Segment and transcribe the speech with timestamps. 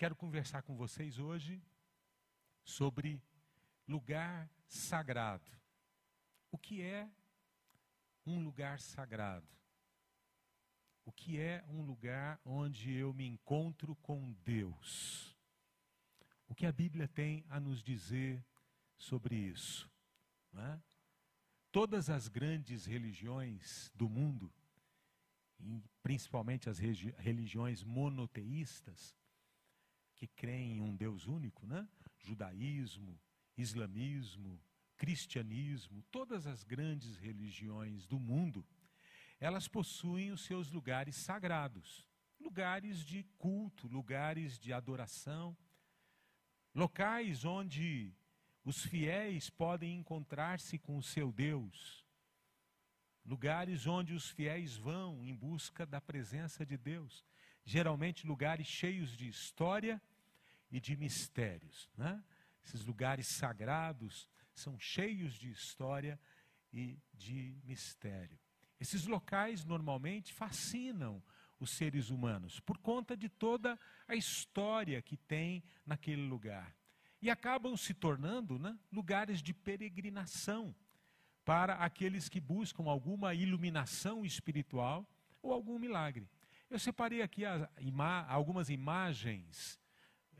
[0.00, 1.62] Quero conversar com vocês hoje
[2.64, 3.22] sobre
[3.86, 5.52] lugar sagrado.
[6.50, 7.06] O que é
[8.24, 9.46] um lugar sagrado?
[11.04, 15.36] O que é um lugar onde eu me encontro com Deus?
[16.48, 18.42] O que a Bíblia tem a nos dizer
[18.96, 19.86] sobre isso?
[20.54, 20.80] É?
[21.70, 24.50] Todas as grandes religiões do mundo,
[26.02, 29.19] principalmente as religiões monoteístas,
[30.20, 31.88] que creem em um Deus único, né?
[32.18, 33.18] Judaísmo,
[33.56, 34.60] islamismo,
[34.98, 38.62] cristianismo, todas as grandes religiões do mundo,
[39.40, 42.06] elas possuem os seus lugares sagrados,
[42.38, 45.56] lugares de culto, lugares de adoração,
[46.74, 48.14] locais onde
[48.62, 52.04] os fiéis podem encontrar-se com o seu Deus,
[53.24, 57.24] lugares onde os fiéis vão em busca da presença de Deus,
[57.64, 60.00] geralmente lugares cheios de história
[60.70, 61.90] e de mistérios.
[61.96, 62.22] Né?
[62.64, 66.18] Esses lugares sagrados são cheios de história
[66.72, 68.38] e de mistério.
[68.78, 71.22] Esses locais normalmente fascinam
[71.58, 76.74] os seres humanos por conta de toda a história que tem naquele lugar.
[77.20, 80.74] E acabam se tornando né, lugares de peregrinação
[81.44, 85.06] para aqueles que buscam alguma iluminação espiritual
[85.42, 86.26] ou algum milagre.
[86.70, 87.42] Eu separei aqui
[87.80, 89.78] ima algumas imagens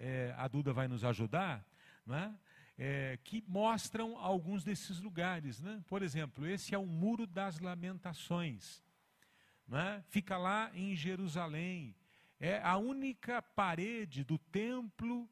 [0.01, 1.65] é, a Duda vai nos ajudar,
[2.09, 2.33] é?
[2.83, 5.61] É, que mostram alguns desses lugares.
[5.61, 5.83] Né?
[5.87, 8.83] Por exemplo, esse é o Muro das Lamentações.
[9.71, 10.03] É?
[10.09, 11.95] Fica lá em Jerusalém.
[12.41, 15.29] É a única parede do templo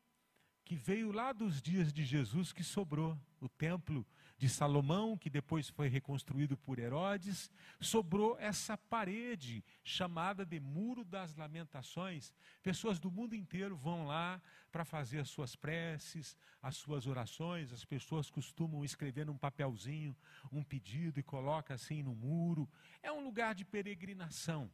[0.63, 3.19] que veio lá dos dias de Jesus que sobrou.
[3.41, 4.07] O templo
[4.39, 7.51] de Salomão, que depois foi reconstruído por Herodes,
[7.81, 12.33] sobrou essa parede chamada de Muro das Lamentações.
[12.63, 17.73] Pessoas do mundo inteiro vão lá para fazer as suas preces, as suas orações.
[17.73, 20.17] As pessoas costumam escrever num papelzinho
[20.53, 22.69] um pedido e coloca assim no muro.
[23.03, 24.71] É um lugar de peregrinação.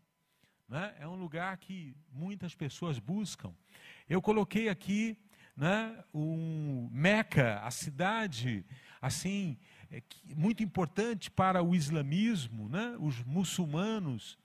[0.69, 0.94] Né?
[0.99, 3.55] É um lugar que muitas pessoas buscam.
[4.06, 5.16] Eu coloquei aqui
[5.56, 8.65] né, um Meca, a cidade
[9.04, 9.59] assim
[9.91, 10.03] é,
[10.34, 14.38] muito importante para o islamismo, né, os muçulmanos,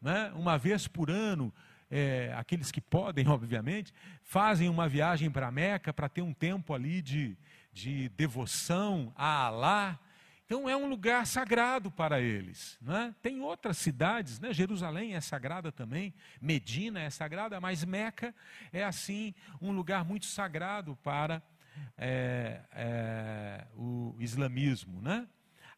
[0.00, 1.52] né, uma vez por ano,
[1.90, 3.92] é, aqueles que podem, obviamente,
[4.22, 7.36] fazem uma viagem para Meca para ter um tempo ali de,
[7.72, 9.98] de devoção a Alá,
[10.46, 12.78] então é um lugar sagrado para eles.
[12.80, 13.14] Né?
[13.22, 14.52] Tem outras cidades, né?
[14.52, 18.34] Jerusalém é sagrada também, Medina é sagrada, mas Meca
[18.72, 21.42] é assim um lugar muito sagrado para
[21.96, 25.00] é, é, o islamismo.
[25.00, 25.26] Né?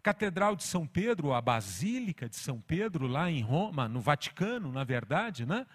[0.02, 4.84] Catedral de São Pedro, a Basílica de São Pedro, lá em Roma, no Vaticano, na
[4.84, 5.66] verdade, né?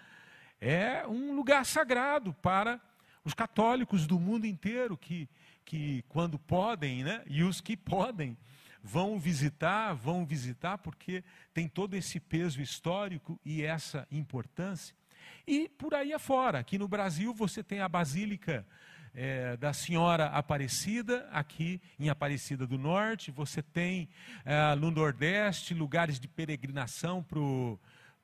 [0.60, 2.80] é um lugar sagrado para
[3.24, 5.28] os católicos do mundo inteiro que,
[5.64, 7.22] que quando podem, né?
[7.26, 8.36] e os que podem,
[8.82, 11.22] vão visitar, vão visitar, porque
[11.54, 14.94] tem todo esse peso histórico e essa importância.
[15.46, 18.66] E por aí afora, aqui no Brasil você tem a Basílica
[19.14, 24.08] é, da Senhora Aparecida, aqui em Aparecida do Norte, você tem
[24.44, 27.78] é, no Nordeste lugares de peregrinação para o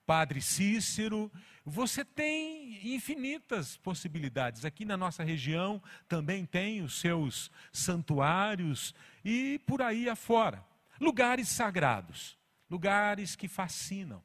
[0.06, 1.31] Padre Cícero,
[1.65, 4.65] você tem infinitas possibilidades.
[4.65, 10.65] Aqui na nossa região também tem os seus santuários e por aí afora.
[10.99, 12.38] Lugares sagrados,
[12.70, 14.22] lugares que fascinam.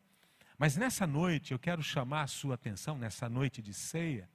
[0.58, 4.30] Mas nessa noite eu quero chamar a sua atenção, nessa noite de ceia,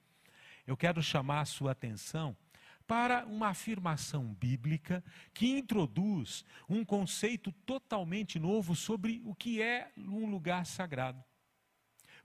[0.69, 2.37] eu quero chamar a sua atenção
[2.85, 5.03] para uma afirmação bíblica
[5.33, 11.23] que introduz um conceito totalmente novo sobre o que é um lugar sagrado.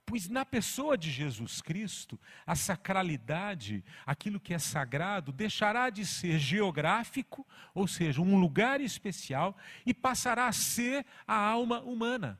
[0.05, 6.37] Pois na pessoa de Jesus Cristo, a sacralidade, aquilo que é sagrado, deixará de ser
[6.37, 12.39] geográfico, ou seja, um lugar especial, e passará a ser a alma humana.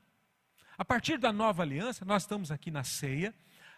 [0.78, 3.34] A partir da nova aliança, nós estamos aqui na ceia.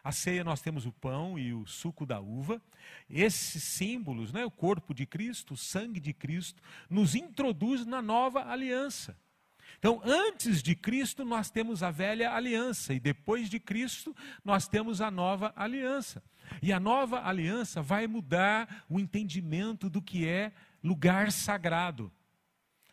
[0.08, 2.62] A ceia nós temos o pão e o suco da uva.
[3.10, 8.50] Esses símbolos, né, o corpo de Cristo, o sangue de Cristo, nos introduz na nova
[8.50, 9.20] aliança.
[9.78, 14.16] Então, antes de Cristo, nós temos a velha aliança, e depois de Cristo,
[14.46, 16.24] nós temos a nova aliança.
[16.62, 22.10] E a nova aliança vai mudar o entendimento do que é lugar sagrado,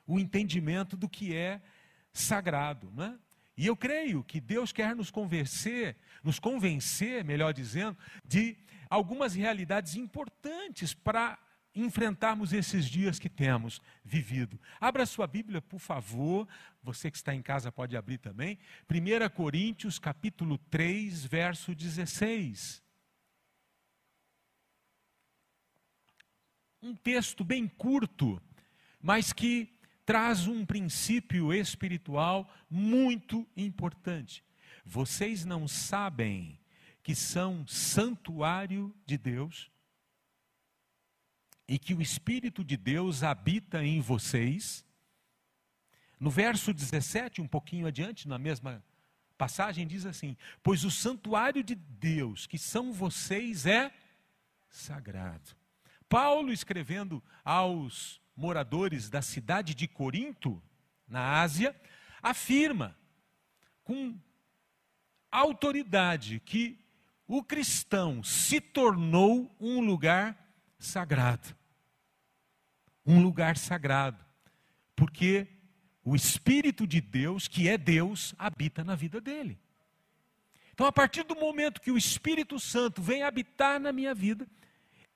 [0.04, 1.62] o entendimento do que é
[2.12, 2.90] sagrado.
[2.92, 3.16] Né?
[3.56, 8.56] E eu creio que Deus quer nos convencer, nos convencer, melhor dizendo, de
[8.90, 11.38] algumas realidades importantes para
[11.74, 14.60] enfrentarmos esses dias que temos vivido.
[14.80, 16.48] Abra sua Bíblia, por favor.
[16.82, 18.58] Você que está em casa pode abrir também.
[18.88, 22.84] 1 Coríntios, capítulo 3, verso 16.
[26.84, 28.40] um texto bem curto,
[29.00, 29.73] mas que
[30.04, 34.44] traz um princípio espiritual muito importante.
[34.84, 36.58] Vocês não sabem
[37.02, 39.70] que são santuário de Deus
[41.66, 44.84] e que o Espírito de Deus habita em vocês?
[46.20, 48.82] No verso 17, um pouquinho adiante, na mesma
[49.36, 53.92] passagem, diz assim: Pois o santuário de Deus, que são vocês, é
[54.68, 55.56] sagrado.
[56.08, 60.62] Paulo, escrevendo aos moradores da cidade de Corinto,
[61.06, 61.74] na Ásia,
[62.22, 62.96] afirma
[63.82, 64.18] com
[65.30, 66.78] autoridade que
[67.26, 70.36] o cristão se tornou um lugar
[70.78, 71.54] sagrado.
[73.04, 74.24] Um lugar sagrado.
[74.96, 75.46] Porque
[76.04, 79.58] o Espírito de Deus, que é Deus, habita na vida dele.
[80.72, 84.46] Então, a partir do momento que o Espírito Santo vem habitar na minha vida,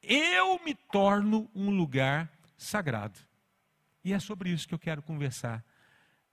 [0.03, 3.19] eu me torno um lugar sagrado.
[4.05, 5.65] E é sobre isso que eu quero conversar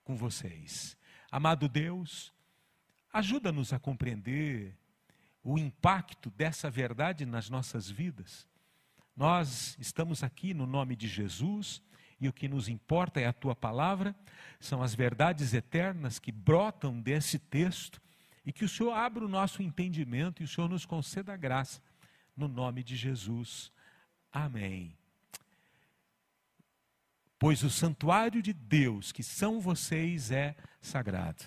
[0.04, 0.96] com vocês.
[1.30, 2.32] Amado Deus,
[3.12, 4.76] ajuda-nos a compreender
[5.42, 8.46] o impacto dessa verdade nas nossas vidas.
[9.16, 11.82] Nós estamos aqui no nome de Jesus
[12.20, 14.14] e o que nos importa é a tua palavra,
[14.58, 18.00] são as verdades eternas que brotam desse texto
[18.44, 21.80] e que o Senhor abra o nosso entendimento e o Senhor nos conceda a graça,
[22.36, 23.70] no nome de Jesus.
[24.32, 24.96] Amém.
[27.38, 31.44] Pois o santuário de Deus, que são vocês, é sagrado.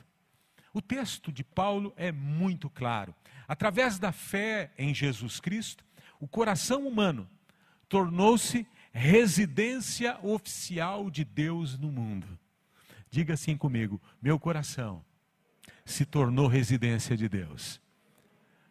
[0.74, 3.14] O texto de Paulo é muito claro.
[3.48, 5.84] Através da fé em Jesus Cristo,
[6.20, 7.28] o coração humano
[7.88, 12.28] tornou-se residência oficial de Deus no mundo.
[13.10, 15.04] Diga assim comigo: meu coração
[15.84, 17.82] se tornou residência de Deus.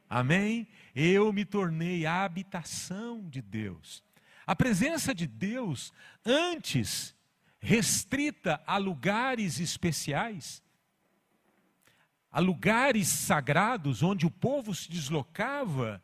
[0.09, 0.69] Amém?
[0.95, 4.03] Eu me tornei a habitação de Deus.
[4.49, 5.93] A presença de Deus,
[6.25, 7.15] antes
[7.61, 10.63] restrita a lugares especiais,
[12.33, 16.03] a lugares sagrados onde o povo se deslocava.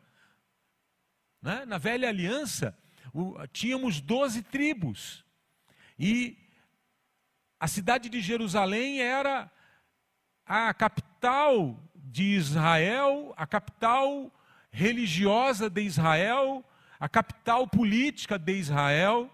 [1.41, 1.65] Né?
[1.65, 2.77] Na velha aliança,
[3.11, 5.25] o, tínhamos doze tribos.
[5.97, 6.37] E
[7.59, 9.51] a cidade de Jerusalém era
[10.45, 14.31] a capital de Israel, a capital
[14.69, 16.63] religiosa de Israel,
[16.99, 19.29] a capital política de Israel.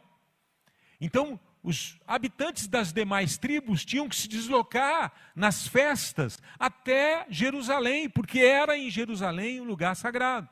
[1.00, 8.40] Então, os habitantes das demais tribos tinham que se deslocar nas festas até Jerusalém, porque
[8.40, 10.50] era em Jerusalém um lugar sagrado.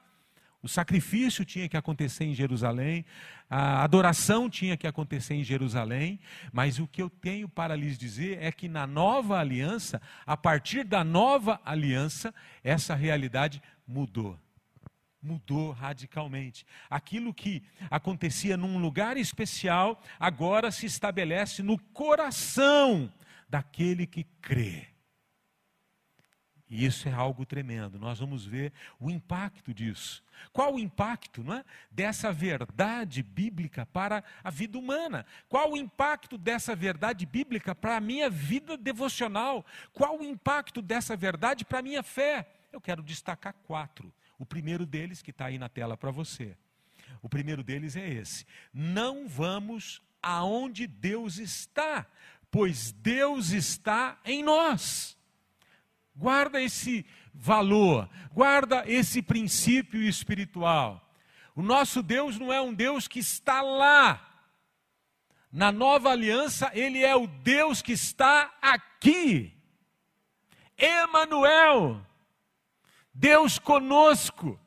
[0.61, 3.05] O sacrifício tinha que acontecer em Jerusalém,
[3.49, 6.19] a adoração tinha que acontecer em Jerusalém,
[6.51, 10.83] mas o que eu tenho para lhes dizer é que na nova aliança, a partir
[10.83, 14.37] da nova aliança, essa realidade mudou
[15.21, 16.65] mudou radicalmente.
[16.89, 23.11] Aquilo que acontecia num lugar especial, agora se estabelece no coração
[23.47, 24.87] daquele que crê.
[26.69, 27.97] E isso é algo tremendo.
[27.97, 30.23] Nós vamos ver o impacto disso.
[30.53, 35.25] Qual o impacto não é, dessa verdade bíblica para a vida humana?
[35.49, 39.65] Qual o impacto dessa verdade bíblica para a minha vida devocional?
[39.91, 42.47] Qual o impacto dessa verdade para a minha fé?
[42.71, 44.13] Eu quero destacar quatro.
[44.39, 46.57] O primeiro deles, que está aí na tela para você.
[47.21, 52.07] O primeiro deles é esse: não vamos aonde Deus está,
[52.49, 55.17] pois Deus está em nós.
[56.15, 61.05] Guarda esse valor, guarda esse princípio espiritual.
[61.55, 64.25] O nosso Deus não é um Deus que está lá.
[65.51, 69.53] Na nova aliança, ele é o Deus que está aqui.
[70.77, 72.05] Emanuel.
[73.19, 74.57] Deus conosco,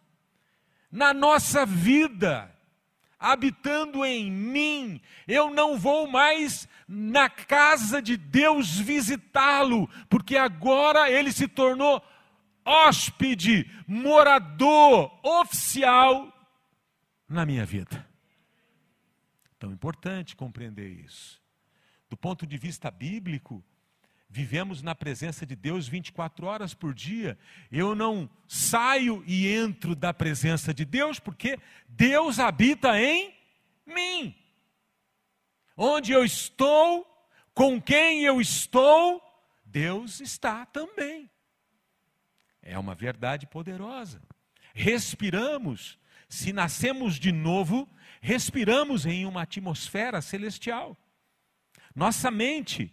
[0.91, 2.55] na nossa vida,
[3.19, 5.01] habitando em mim.
[5.27, 12.05] Eu não vou mais na casa de Deus visitá-lo, porque agora ele se tornou
[12.63, 16.31] hóspede, morador oficial
[17.27, 18.07] na minha vida.
[19.59, 21.41] Tão importante compreender isso.
[22.11, 23.65] Do ponto de vista bíblico,
[24.35, 27.39] Vivemos na presença de Deus 24 horas por dia.
[27.71, 33.35] Eu não saio e entro da presença de Deus, porque Deus habita em
[33.85, 34.35] mim.
[35.77, 37.07] Onde eu estou,
[37.53, 39.23] com quem eu estou,
[39.67, 41.29] Deus está também.
[42.63, 44.23] É uma verdade poderosa.
[44.73, 47.87] Respiramos, se nascemos de novo,
[48.23, 50.97] respiramos em uma atmosfera celestial.
[51.95, 52.91] Nossa mente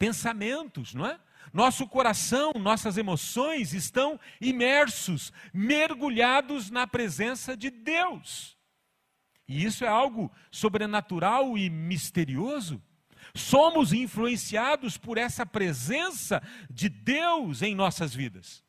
[0.00, 1.20] pensamentos, não é?
[1.52, 8.56] Nosso coração, nossas emoções estão imersos, mergulhados na presença de Deus.
[9.46, 12.82] E isso é algo sobrenatural e misterioso.
[13.34, 18.64] Somos influenciados por essa presença de Deus em nossas vidas.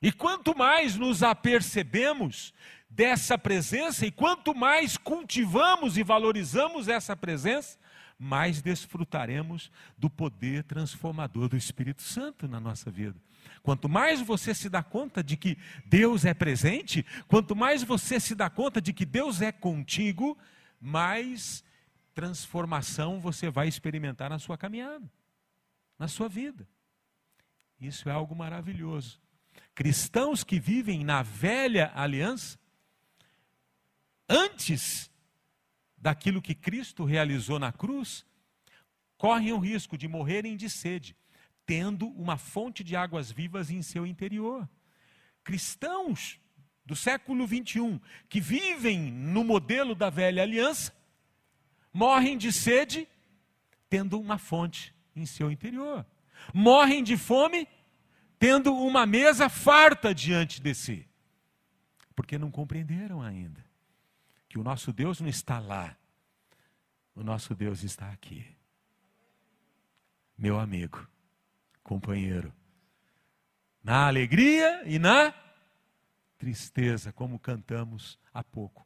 [0.00, 2.54] E quanto mais nos apercebemos
[2.88, 7.78] dessa presença e quanto mais cultivamos e valorizamos essa presença,
[8.22, 13.18] mais desfrutaremos do poder transformador do Espírito Santo na nossa vida.
[13.62, 18.34] Quanto mais você se dá conta de que Deus é presente, quanto mais você se
[18.34, 20.36] dá conta de que Deus é contigo,
[20.78, 21.64] mais
[22.14, 25.10] transformação você vai experimentar na sua caminhada,
[25.98, 26.68] na sua vida.
[27.80, 29.18] Isso é algo maravilhoso.
[29.74, 32.58] Cristãos que vivem na velha aliança,
[34.28, 35.09] antes
[36.00, 38.24] daquilo que Cristo realizou na cruz,
[39.18, 41.14] correm o risco de morrerem de sede,
[41.66, 44.68] tendo uma fonte de águas vivas em seu interior.
[45.44, 46.40] Cristãos
[46.86, 50.92] do século 21 que vivem no modelo da velha aliança,
[51.92, 53.06] morrem de sede,
[53.88, 56.06] tendo uma fonte em seu interior.
[56.54, 57.68] Morrem de fome,
[58.38, 61.06] tendo uma mesa farta diante de si.
[62.16, 63.69] Porque não compreenderam ainda
[64.50, 65.96] que o nosso Deus não está lá,
[67.14, 68.44] o nosso Deus está aqui.
[70.36, 71.06] Meu amigo,
[71.84, 72.52] companheiro,
[73.80, 75.32] na alegria e na
[76.36, 78.84] tristeza, como cantamos há pouco.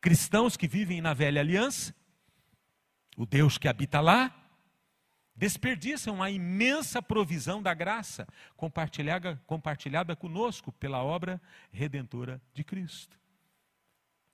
[0.00, 1.92] Cristãos que vivem na velha aliança,
[3.16, 4.32] o Deus que habita lá,
[5.34, 13.23] desperdiçam a imensa provisão da graça compartilhada, compartilhada conosco pela obra redentora de Cristo.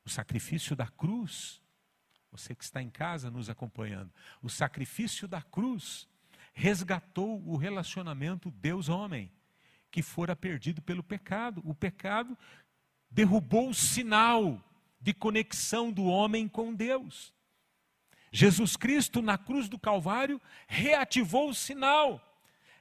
[0.05, 1.61] O sacrifício da cruz,
[2.31, 6.09] você que está em casa nos acompanhando, o sacrifício da cruz
[6.53, 9.31] resgatou o relacionamento Deus-homem,
[9.91, 11.63] que fora perdido pelo pecado.
[11.65, 12.37] O pecado
[13.11, 14.63] derrubou o sinal
[15.01, 17.35] de conexão do homem com Deus.
[18.33, 22.30] Jesus Cristo, na cruz do Calvário, reativou o sinal,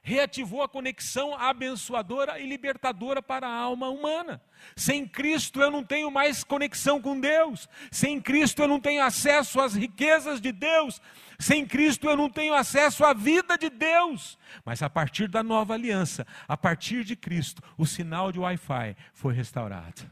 [0.02, 4.40] reativou a conexão abençoadora e libertadora para a alma humana.
[4.74, 9.60] Sem Cristo eu não tenho mais conexão com Deus, sem Cristo eu não tenho acesso
[9.60, 11.00] às riquezas de Deus,
[11.38, 14.38] sem Cristo eu não tenho acesso à vida de Deus.
[14.64, 19.34] Mas a partir da nova aliança, a partir de Cristo, o sinal de Wi-Fi foi
[19.34, 20.10] restaurado.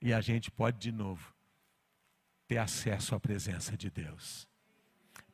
[0.00, 1.34] E a gente pode de novo
[2.46, 4.48] ter acesso à presença de Deus.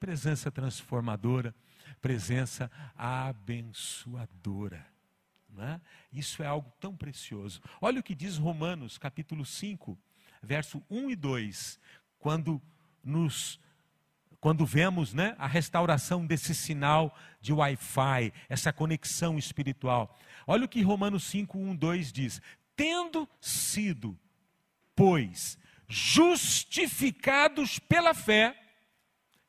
[0.01, 1.55] Presença transformadora,
[2.05, 4.87] presença abençoadora.
[5.59, 5.81] É?
[6.13, 7.63] Isso é algo tão precioso.
[7.81, 9.99] Olha o que diz Romanos, capítulo 5,
[10.43, 11.81] verso 1 e 2,
[12.19, 12.61] quando
[13.03, 13.59] nos
[14.39, 20.15] quando vemos né, a restauração desse sinal de Wi-Fi, essa conexão espiritual.
[20.47, 22.43] Olha o que Romanos 5, 1, 2 diz:
[22.77, 24.15] Tendo sido,
[24.95, 25.57] pois,
[25.89, 28.55] justificados pela fé,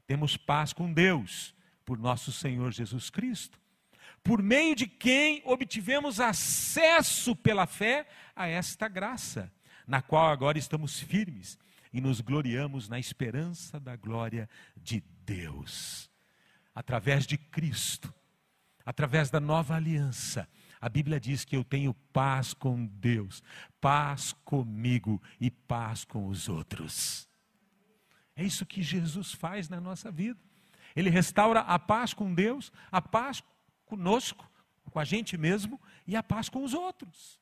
[0.08, 1.54] temos paz com Deus,
[1.86, 3.60] por nosso Senhor Jesus Cristo,
[4.24, 9.52] por meio de quem obtivemos acesso pela fé a esta graça,
[9.86, 11.60] na qual agora estamos firmes
[11.94, 16.10] e nos gloriamos na esperança da glória de Deus.
[16.74, 18.14] Através de Cristo,
[18.84, 20.50] através da nova aliança,
[20.82, 23.42] a Bíblia diz que eu tenho paz com Deus,
[23.80, 27.30] paz comigo e paz com os outros.
[28.36, 30.40] É isso que Jesus faz na nossa vida.
[30.96, 33.44] Ele restaura a paz com Deus, a paz
[33.86, 34.50] conosco,
[34.90, 37.40] com a gente mesmo e a paz com os outros.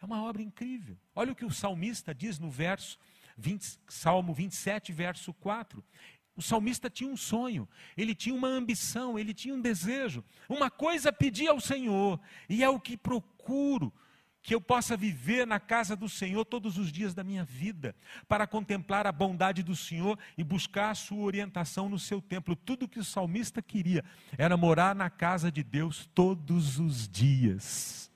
[0.00, 0.98] É uma obra incrível.
[1.14, 2.98] Olha o que o salmista diz no verso
[3.36, 5.82] 20, Salmo 27, verso 4.
[6.36, 10.24] O salmista tinha um sonho, ele tinha uma ambição, ele tinha um desejo.
[10.48, 13.92] Uma coisa pedia ao Senhor, e é o que procuro,
[14.44, 17.96] que eu possa viver na casa do Senhor todos os dias da minha vida,
[18.28, 22.54] para contemplar a bondade do Senhor e buscar a sua orientação no seu templo.
[22.54, 24.04] Tudo que o salmista queria
[24.36, 28.12] era morar na casa de Deus todos os dias.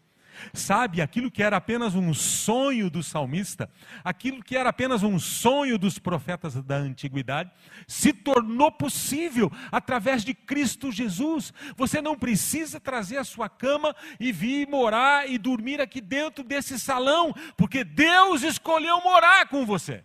[0.52, 3.70] Sabe, aquilo que era apenas um sonho do salmista,
[4.04, 7.50] aquilo que era apenas um sonho dos profetas da antiguidade,
[7.86, 11.52] se tornou possível através de Cristo Jesus.
[11.76, 16.78] Você não precisa trazer a sua cama e vir morar e dormir aqui dentro desse
[16.78, 20.04] salão, porque Deus escolheu morar com você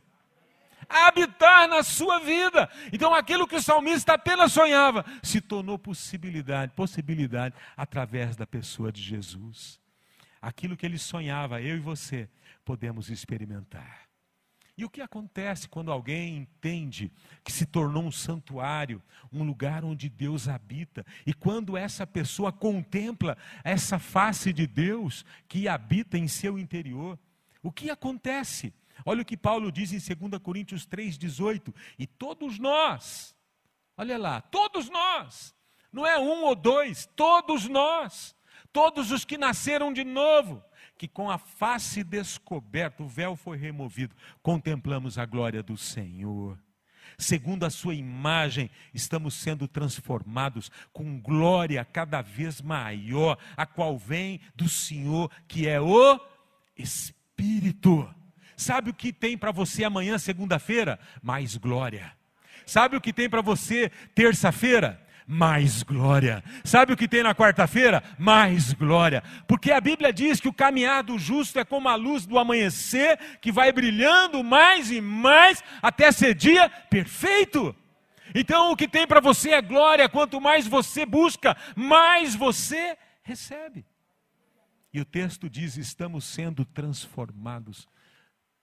[0.90, 2.70] habitar na sua vida.
[2.92, 9.02] Então aquilo que o salmista apenas sonhava se tornou possibilidade, possibilidade através da pessoa de
[9.02, 9.83] Jesus
[10.44, 12.30] aquilo que ele sonhava, eu e você
[12.66, 14.10] podemos experimentar.
[14.76, 17.12] E o que acontece quando alguém entende
[17.44, 23.38] que se tornou um santuário, um lugar onde Deus habita, e quando essa pessoa contempla
[23.64, 27.18] essa face de Deus que habita em seu interior?
[27.62, 28.74] O que acontece?
[29.06, 31.74] Olha o que Paulo diz em 2 Coríntios 3,18.
[31.98, 33.34] E todos nós,
[33.96, 35.56] olha lá, todos nós,
[35.92, 38.36] não é um ou dois, todos nós,
[38.74, 40.62] todos os que nasceram de novo,
[40.98, 46.60] que com a face descoberta, o véu foi removido, contemplamos a glória do Senhor.
[47.18, 54.42] Segundo a sua imagem, estamos sendo transformados com glória cada vez maior, a qual vem
[54.56, 56.20] do Senhor, que é o
[56.76, 58.10] Espírito.
[58.58, 61.00] Sabe o que tem para você amanhã, segunda-feira?
[61.22, 62.16] Mais glória.
[62.66, 65.03] Sabe o que tem para você terça-feira?
[65.28, 66.44] Mais glória.
[66.64, 68.04] Sabe o que tem na quarta-feira?
[68.18, 69.24] Mais glória.
[69.48, 73.18] Porque a Bíblia diz que o caminhar do justo é como a luz do amanhecer,
[73.42, 77.76] que vai brilhando mais e mais até ser dia perfeito.
[78.36, 83.86] Então o que tem para você é glória, quanto mais você busca, mais você recebe.
[84.94, 87.88] E o texto diz: estamos sendo transformados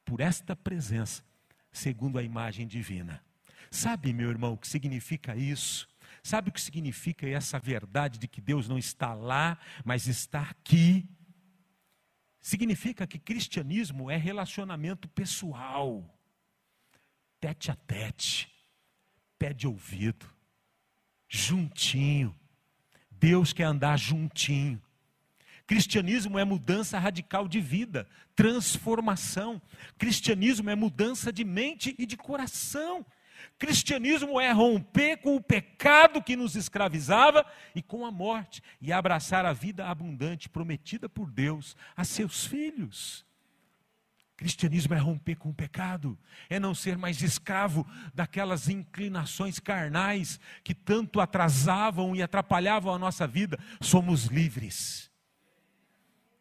[0.04, 1.24] por esta presença,
[1.72, 3.22] segundo a imagem divina.
[3.70, 5.88] Sabe, meu irmão, o que significa isso?
[6.22, 11.08] Sabe o que significa essa verdade de que Deus não está lá, mas está aqui?
[12.40, 16.18] Significa que cristianismo é relacionamento pessoal,
[17.38, 18.50] tete a tete,
[19.38, 20.26] pé de ouvido,
[21.28, 22.34] juntinho.
[23.10, 24.80] Deus quer andar juntinho.
[25.66, 29.60] Cristianismo é mudança radical de vida, transformação.
[29.96, 33.06] Cristianismo é mudança de mente e de coração.
[33.58, 37.44] Cristianismo é romper com o pecado que nos escravizava
[37.74, 43.24] e com a morte, e abraçar a vida abundante prometida por Deus a seus filhos.
[44.40, 46.18] Cristianismo é romper com o pecado,
[46.48, 53.26] é não ser mais escravo daquelas inclinações carnais que tanto atrasavam e atrapalhavam a nossa
[53.26, 53.58] vida.
[53.82, 55.10] Somos livres.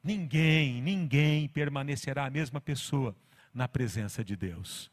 [0.02, 3.14] Ninguém, ninguém permanecerá a mesma pessoa
[3.54, 4.90] na presença de Deus.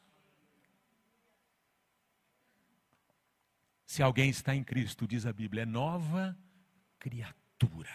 [3.86, 6.36] Se alguém está em Cristo, diz a Bíblia, é nova
[6.98, 7.88] criatura.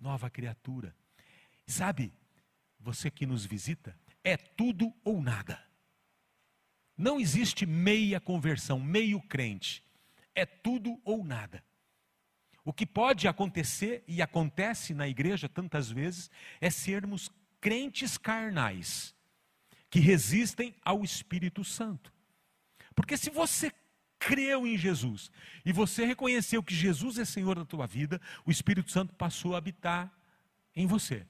[0.00, 0.96] Nova criatura.
[1.66, 2.12] Sabe,
[2.78, 5.62] você que nos visita, é tudo ou nada.
[6.96, 9.84] Não existe meia conversão, meio crente.
[10.34, 11.62] É tudo ou nada.
[12.64, 19.14] O que pode acontecer e acontece na igreja tantas vezes é sermos crentes carnais
[19.90, 22.12] que resistem ao Espírito Santo.
[22.94, 23.72] Porque se você
[24.30, 25.28] creu em Jesus
[25.66, 29.58] e você reconheceu que Jesus é Senhor da tua vida, o Espírito Santo passou a
[29.58, 30.08] habitar
[30.76, 31.26] em você.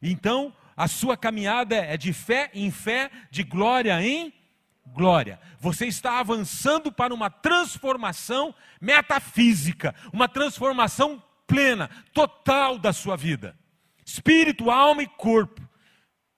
[0.00, 4.32] Então, a sua caminhada é de fé em fé, de glória em
[4.86, 5.40] glória.
[5.58, 13.58] Você está avançando para uma transformação metafísica, uma transformação plena, total da sua vida.
[14.06, 15.60] Espírito, alma e corpo.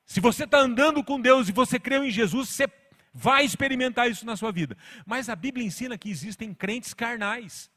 [0.07, 2.67] Se você está andando com Deus e você creu em Jesus, você
[3.13, 4.77] Vai experimentar isso na sua vida.
[5.05, 7.71] Mas a Bíblia ensina que existem crentes carnais.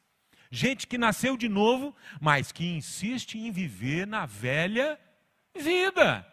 [0.50, 5.00] Gente que nasceu de novo, mas que insiste em viver na velha
[5.54, 6.26] vida.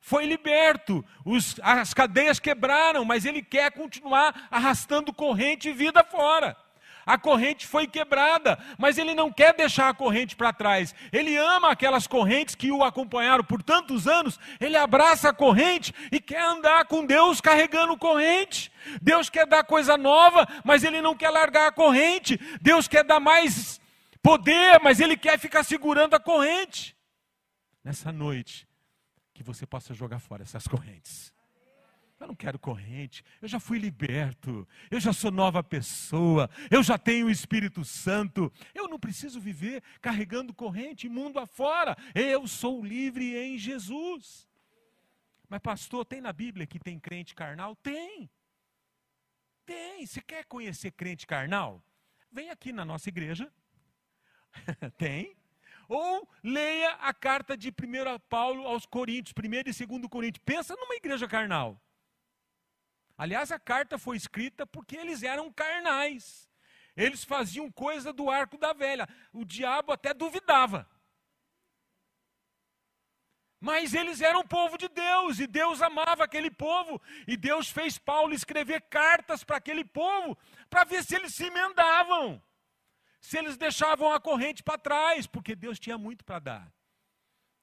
[0.00, 6.56] Foi liberto, os, as cadeias quebraram, mas ele quer continuar arrastando corrente e vida fora.
[7.04, 10.94] A corrente foi quebrada, mas ele não quer deixar a corrente para trás.
[11.12, 14.38] Ele ama aquelas correntes que o acompanharam por tantos anos.
[14.60, 18.70] Ele abraça a corrente e quer andar com Deus carregando corrente.
[19.00, 22.38] Deus quer dar coisa nova, mas ele não quer largar a corrente.
[22.60, 23.80] Deus quer dar mais
[24.22, 26.96] poder, mas ele quer ficar segurando a corrente.
[27.82, 28.68] Nessa noite,
[29.34, 31.32] que você possa jogar fora essas correntes.
[32.22, 36.96] Eu não quero corrente, eu já fui liberto, eu já sou nova pessoa, eu já
[36.96, 43.36] tenho o Espírito Santo, eu não preciso viver carregando corrente mundo afora, eu sou livre
[43.36, 44.46] em Jesus.
[45.48, 47.74] Mas, pastor, tem na Bíblia que tem crente carnal?
[47.74, 48.30] Tem.
[49.66, 50.06] Tem.
[50.06, 51.84] Você quer conhecer crente carnal?
[52.30, 53.52] Vem aqui na nossa igreja.
[54.96, 55.36] tem.
[55.88, 57.72] Ou leia a carta de 1
[58.28, 60.44] Paulo aos Coríntios, 1 e 2 Coríntios.
[60.44, 61.82] Pensa numa igreja carnal.
[63.22, 66.50] Aliás, a carta foi escrita porque eles eram carnais.
[66.96, 69.08] Eles faziam coisa do arco da velha.
[69.32, 70.90] O diabo até duvidava.
[73.60, 77.00] Mas eles eram povo de Deus e Deus amava aquele povo.
[77.28, 80.36] E Deus fez Paulo escrever cartas para aquele povo
[80.68, 82.42] para ver se eles se emendavam,
[83.20, 86.74] se eles deixavam a corrente para trás, porque Deus tinha muito para dar.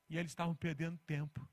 [0.09, 1.48] E eles estavam perdendo tempo.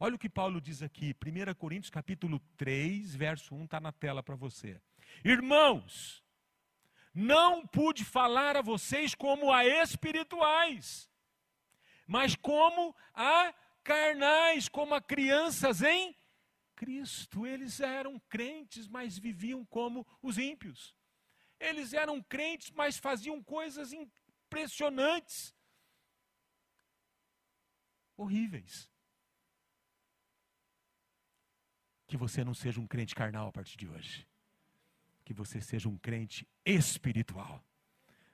[0.00, 4.22] Olha o que Paulo diz aqui, 1 Coríntios capítulo 3, verso 1, está na tela
[4.22, 4.80] para você.
[5.24, 6.24] Irmãos,
[7.12, 11.10] não pude falar a vocês como a espirituais,
[12.06, 13.52] mas como a
[13.88, 16.14] carnais como a crianças em
[16.76, 17.46] Cristo.
[17.46, 20.94] Eles eram crentes, mas viviam como os ímpios.
[21.58, 25.56] Eles eram crentes, mas faziam coisas impressionantes,
[28.14, 28.90] horríveis.
[32.08, 34.26] Que você não seja um crente carnal a partir de hoje.
[35.24, 37.62] Que você seja um crente espiritual,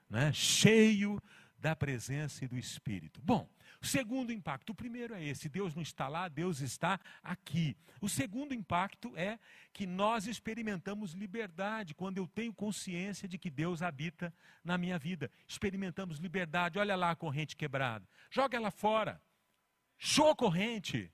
[0.09, 0.33] né?
[0.33, 1.21] cheio
[1.65, 3.19] da presença e do Espírito.
[3.23, 3.49] Bom,
[3.81, 7.75] segundo impacto, o primeiro é esse: Deus não está lá, Deus está aqui.
[7.99, 9.39] O segundo impacto é
[9.73, 14.33] que nós experimentamos liberdade quando eu tenho consciência de que Deus habita
[14.63, 15.31] na minha vida.
[15.47, 16.77] Experimentamos liberdade.
[16.77, 19.21] Olha lá a corrente quebrada, joga ela fora.
[19.97, 21.11] Show corrente,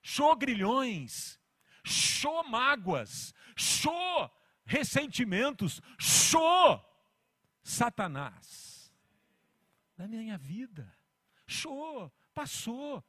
[0.00, 1.40] show grilhões,
[1.86, 4.30] show mágoas, show
[4.64, 6.84] ressentimentos, show
[7.62, 8.92] Satanás
[9.96, 10.92] na minha vida.
[11.46, 13.02] Show, passou.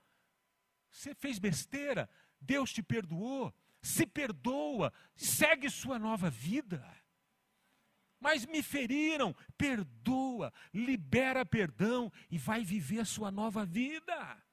[0.89, 2.09] Você fez besteira,
[2.39, 6.85] Deus te perdoou, se perdoa, segue sua nova vida.
[8.19, 14.43] Mas me feriram, perdoa, libera perdão e vai viver a sua nova vida.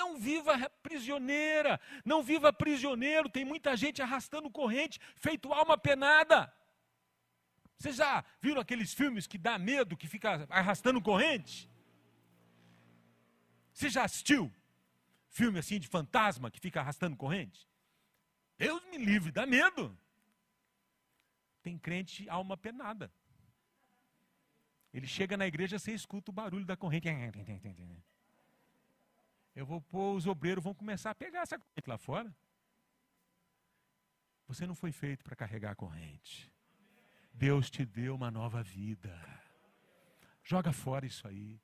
[0.00, 3.28] Não viva prisioneira, não viva prisioneiro.
[3.28, 6.38] Tem muita gente arrastando corrente, feito alma penada.
[7.76, 11.68] Vocês já viram aqueles filmes que dá medo, que fica arrastando corrente?
[13.72, 14.42] Você já assistiu
[15.28, 17.68] filme assim de fantasma que fica arrastando corrente?
[18.56, 19.96] Deus me livre, dá medo.
[21.62, 23.12] Tem crente alma penada.
[24.94, 27.08] Ele chega na igreja, você escuta o barulho da corrente.
[29.54, 32.34] Eu vou pôr, os obreiros vão começar a pegar essa corrente lá fora.
[34.46, 36.52] Você não foi feito para carregar a corrente.
[37.32, 39.16] Deus te deu uma nova vida.
[40.42, 41.60] Joga fora isso aí.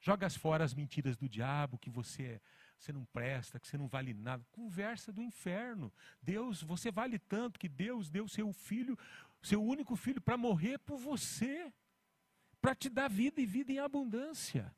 [0.00, 2.40] Joga fora as mentiras do diabo, que você,
[2.78, 4.44] você não presta, que você não vale nada.
[4.52, 5.92] Conversa do inferno.
[6.22, 8.96] Deus, você vale tanto que Deus deu seu filho,
[9.42, 11.72] seu único filho, para morrer por você,
[12.60, 14.72] para te dar vida e vida em abundância.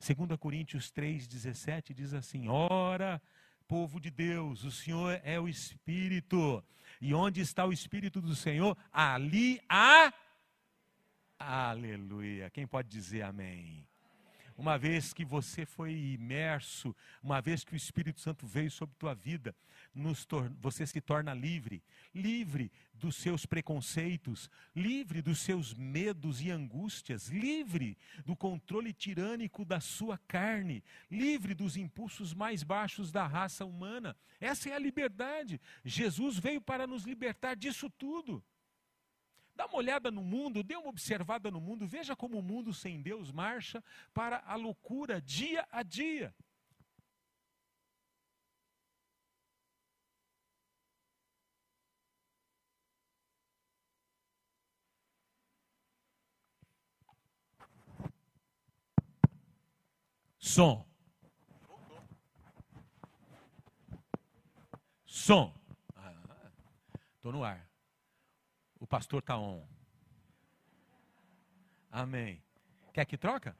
[0.00, 3.20] 2 Coríntios 3,17 diz assim: Ora,
[3.68, 6.64] povo de Deus, o Senhor é o Espírito,
[7.00, 10.12] e onde está o Espírito do Senhor, ali há.
[11.38, 12.48] Aleluia.
[12.50, 13.86] Quem pode dizer amém?
[14.60, 19.14] Uma vez que você foi imerso, uma vez que o Espírito Santo veio sobre tua
[19.14, 19.56] vida,
[20.60, 21.82] você se torna livre,
[22.14, 27.96] livre dos seus preconceitos, livre dos seus medos e angústias, livre
[28.26, 34.14] do controle tirânico da sua carne, livre dos impulsos mais baixos da raça humana.
[34.38, 35.58] Essa é a liberdade.
[35.82, 38.44] Jesus veio para nos libertar disso tudo.
[39.60, 43.02] Dá uma olhada no mundo, dê uma observada no mundo, veja como o mundo sem
[43.02, 46.34] Deus marcha para a loucura dia a dia.
[60.38, 60.88] Som.
[65.04, 65.54] Som.
[67.18, 67.69] Estou ah, no ar
[68.90, 69.64] pastor está on.
[71.92, 72.42] Amém.
[72.92, 73.56] Quer que troca?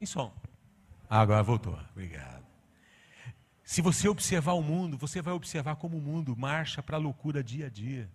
[0.00, 0.32] Em som.
[1.10, 1.76] Ah, agora voltou.
[1.90, 2.46] Obrigado.
[3.64, 7.42] Se você observar o mundo, você vai observar como o mundo marcha para a loucura
[7.42, 8.08] dia a dia.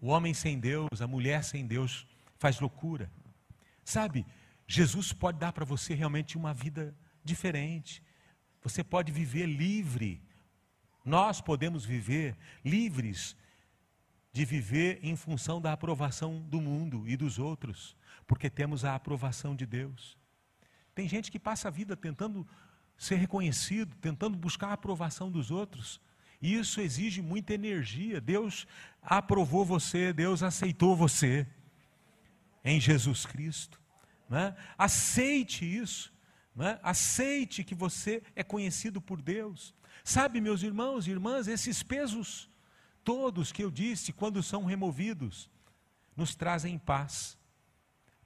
[0.00, 2.06] O homem sem Deus, a mulher sem Deus
[2.38, 3.10] faz loucura.
[3.90, 4.24] Sabe,
[4.68, 8.00] Jesus pode dar para você realmente uma vida diferente.
[8.62, 10.22] Você pode viver livre.
[11.04, 13.36] Nós podemos viver livres
[14.32, 17.96] de viver em função da aprovação do mundo e dos outros,
[18.28, 20.16] porque temos a aprovação de Deus.
[20.94, 22.46] Tem gente que passa a vida tentando
[22.96, 26.00] ser reconhecido, tentando buscar a aprovação dos outros.
[26.40, 28.20] E isso exige muita energia.
[28.20, 28.68] Deus
[29.02, 31.44] aprovou você, Deus aceitou você
[32.64, 33.79] em Jesus Cristo.
[34.30, 34.54] Né?
[34.78, 36.12] Aceite isso.
[36.54, 36.78] Né?
[36.82, 39.74] Aceite que você é conhecido por Deus.
[40.04, 42.48] Sabe, meus irmãos e irmãs, esses pesos
[43.04, 45.50] todos que eu disse, quando são removidos,
[46.16, 47.36] nos trazem paz.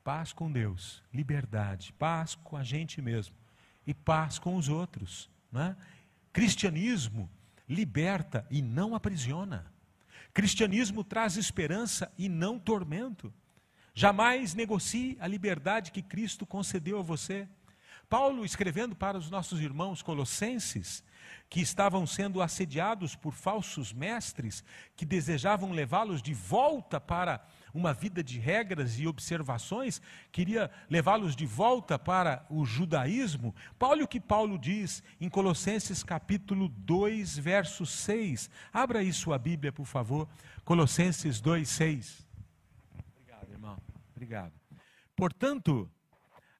[0.02, 3.34] Paz com Deus, liberdade, paz com a gente mesmo
[3.86, 5.30] e paz com os outros.
[5.50, 5.74] Né?
[6.32, 7.30] Cristianismo
[7.66, 9.72] liberta e não aprisiona.
[10.34, 13.32] Cristianismo traz esperança e não tormento.
[13.94, 17.48] Jamais negocie a liberdade que Cristo concedeu a você.
[18.08, 21.04] Paulo, escrevendo para os nossos irmãos colossenses,
[21.48, 24.64] que estavam sendo assediados por falsos mestres
[24.96, 31.46] que desejavam levá-los de volta para uma vida de regras e observações, queria levá-los de
[31.46, 33.54] volta para o judaísmo.
[33.80, 38.50] Olha o que Paulo diz em Colossenses capítulo 2, verso 6.
[38.72, 40.28] Abra aí sua Bíblia, por favor.
[40.64, 42.23] Colossenses 2, 6.
[44.24, 44.58] Obrigado.
[45.14, 45.90] Portanto,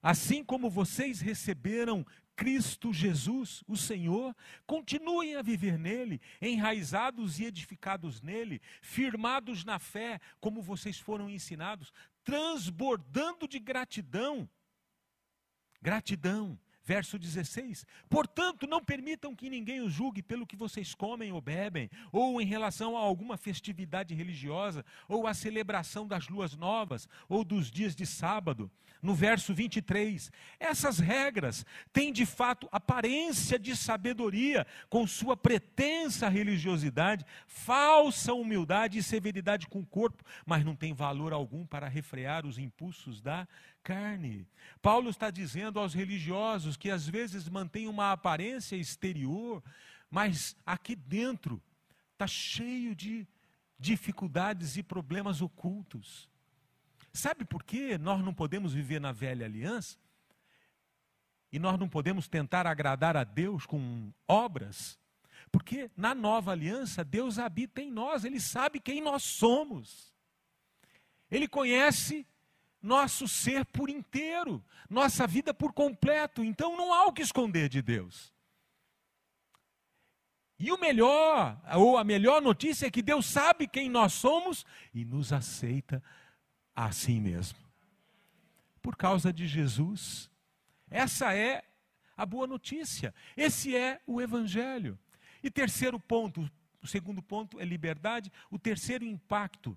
[0.03, 2.05] assim como vocês receberam
[2.37, 10.21] Cristo Jesus, o Senhor, continuem a viver nele, enraizados e edificados nele, firmados na fé,
[10.41, 11.91] como vocês foram ensinados,
[12.23, 14.47] transbordando de gratidão.
[15.81, 21.41] Gratidão Verso 16: Portanto, não permitam que ninguém os julgue pelo que vocês comem ou
[21.41, 27.43] bebem, ou em relação a alguma festividade religiosa, ou a celebração das luas novas, ou
[27.43, 28.71] dos dias de sábado.
[29.01, 37.25] No verso 23, essas regras têm de fato aparência de sabedoria, com sua pretensa religiosidade,
[37.47, 42.59] falsa humildade e severidade com o corpo, mas não tem valor algum para refrear os
[42.59, 43.47] impulsos da
[43.85, 44.49] carne.
[44.81, 49.63] Paulo está dizendo aos religiosos que às vezes mantêm uma aparência exterior,
[50.11, 51.63] mas aqui dentro
[52.13, 53.29] está cheio de
[53.79, 56.29] dificuldades e problemas ocultos.
[57.13, 59.99] Sabe por que nós não podemos viver na velha aliança?
[61.53, 64.99] E nós não podemos tentar agradar a Deus com obras?
[65.53, 70.13] Porque na nova aliança, Deus habita em nós, Ele sabe quem nós somos.
[71.31, 72.27] Ele conhece
[72.85, 76.45] nosso ser por inteiro, nossa vida por completo.
[76.45, 78.33] Então não há o que esconder de Deus.
[80.59, 85.05] E o melhor, ou a melhor notícia é que Deus sabe quem nós somos e
[85.05, 86.03] nos aceita
[86.77, 87.59] assim mesmo.
[88.83, 90.31] Por causa de Jesus.
[90.91, 91.65] Essa é
[92.15, 93.15] a boa notícia.
[93.35, 94.99] Esse é o Evangelho.
[95.43, 96.49] E terceiro ponto,
[96.83, 98.31] o segundo ponto é liberdade.
[98.51, 99.77] O terceiro impacto,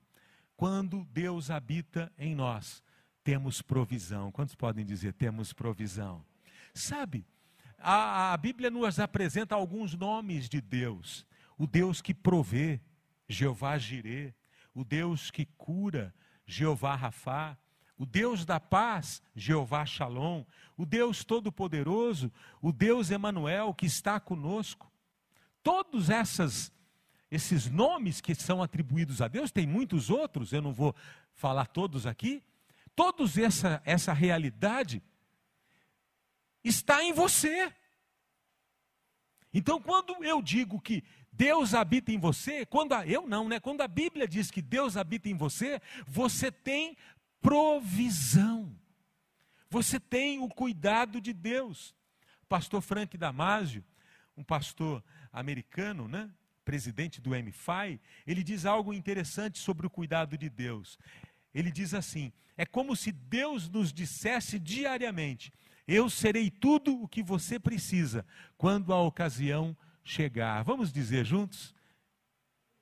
[0.58, 2.86] quando Deus habita em nós
[3.28, 4.32] temos provisão.
[4.32, 6.24] Quantos podem dizer temos provisão?
[6.74, 7.26] Sabe,
[7.78, 11.26] a, a Bíblia nos apresenta alguns nomes de Deus.
[11.58, 12.80] O Deus que provê,
[13.28, 14.34] Jeová Jirê.
[14.74, 17.58] O Deus que cura, Jeová Rafá.
[17.98, 20.46] O Deus da paz, Jeová Shalom.
[20.78, 24.90] O Deus Todo-Poderoso, o Deus Emanuel que está conosco.
[25.62, 26.72] Todos essas
[27.30, 30.96] esses nomes que são atribuídos a Deus, tem muitos outros, eu não vou
[31.34, 32.42] falar todos aqui,
[32.97, 35.03] todos essa, essa realidade
[36.63, 37.71] está em você.
[39.53, 43.60] Então, quando eu digo que Deus habita em você, quando a, eu não, né?
[43.60, 46.97] Quando a Bíblia diz que Deus habita em você, você tem
[47.39, 48.75] provisão.
[49.69, 51.93] Você tem o cuidado de Deus.
[52.49, 53.86] Pastor Frank Damasio,
[54.36, 56.31] um pastor americano, né?
[56.65, 60.97] Presidente do MFI, ele diz algo interessante sobre o cuidado de Deus.
[61.58, 65.52] Ele diz assim: é como se Deus nos dissesse diariamente:
[65.88, 68.24] Eu serei tudo o que você precisa
[68.60, 70.63] quando a ocasião chegar.
[70.63, 71.74] Vamos dizer juntos?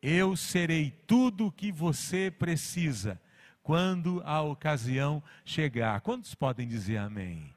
[0.02, 3.20] Eu serei tudo o que você precisa
[3.64, 6.02] quando a ocasião chegar.
[6.02, 7.56] Quantos podem dizer amém?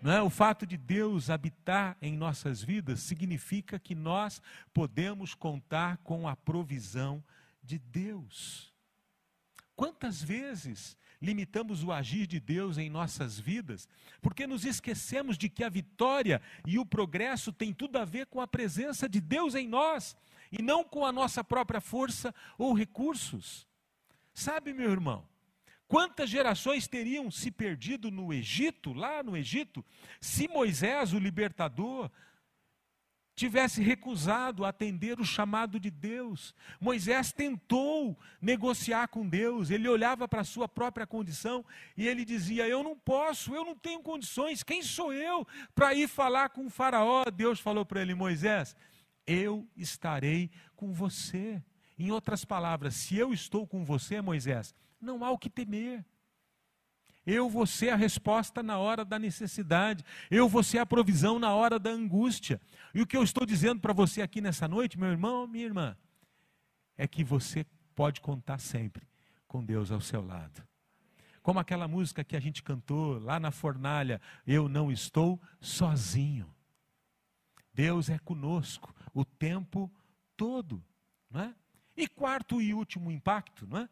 [0.00, 0.22] Não é?
[0.22, 4.40] O fato de Deus habitar em nossas vidas significa que nós
[4.72, 7.22] podemos contar com a provisão
[7.64, 8.71] de Deus.
[9.74, 13.88] Quantas vezes limitamos o agir de Deus em nossas vidas,
[14.20, 18.40] porque nos esquecemos de que a vitória e o progresso têm tudo a ver com
[18.40, 20.16] a presença de Deus em nós
[20.50, 23.66] e não com a nossa própria força ou recursos.
[24.34, 25.24] Sabe, meu irmão,
[25.86, 29.84] quantas gerações teriam se perdido no Egito, lá no Egito,
[30.20, 32.10] se Moisés, o libertador,
[33.42, 36.54] tivesse recusado atender o chamado de Deus.
[36.80, 41.64] Moisés tentou negociar com Deus, ele olhava para a sua própria condição
[41.96, 46.06] e ele dizia: Eu não posso, eu não tenho condições, quem sou eu para ir
[46.06, 47.24] falar com o Faraó?
[47.24, 48.76] Deus falou para ele: Moisés,
[49.26, 51.60] eu estarei com você.
[51.98, 56.04] Em outras palavras, se eu estou com você, Moisés, não há o que temer.
[57.24, 60.04] Eu vou ser a resposta na hora da necessidade.
[60.30, 62.60] Eu vou ser a provisão na hora da angústia.
[62.92, 65.96] E o que eu estou dizendo para você aqui nessa noite, meu irmão, minha irmã,
[66.96, 69.06] é que você pode contar sempre
[69.46, 70.62] com Deus ao seu lado.
[71.42, 76.52] Como aquela música que a gente cantou lá na fornalha, eu não estou sozinho.
[77.74, 79.90] Deus é conosco o tempo
[80.36, 80.82] todo,
[81.30, 81.54] não é?
[81.96, 83.88] E quarto e último impacto, não é?